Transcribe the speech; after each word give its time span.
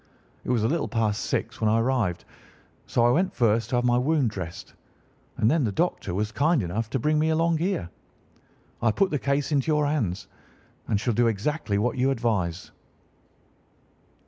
It 0.43 0.49
was 0.49 0.63
a 0.63 0.67
little 0.67 0.87
past 0.87 1.23
six 1.25 1.61
when 1.61 1.69
I 1.69 1.79
arrived, 1.79 2.25
so 2.87 3.05
I 3.05 3.11
went 3.11 3.35
first 3.35 3.69
to 3.69 3.75
have 3.75 3.85
my 3.85 3.99
wound 3.99 4.31
dressed, 4.31 4.73
and 5.37 5.51
then 5.51 5.63
the 5.63 5.71
doctor 5.71 6.15
was 6.15 6.31
kind 6.31 6.63
enough 6.63 6.89
to 6.89 6.97
bring 6.99 7.19
me 7.19 7.29
along 7.29 7.59
here. 7.59 7.87
I 8.81 8.91
put 8.91 9.11
the 9.11 9.19
case 9.19 9.51
into 9.51 9.67
your 9.69 9.85
hands 9.85 10.25
and 10.87 10.99
shall 10.99 11.13
do 11.13 11.27
exactly 11.27 11.77
what 11.77 11.97
you 11.99 12.09
advise." 12.09 12.71